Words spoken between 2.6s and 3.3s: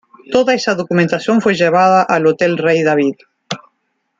David.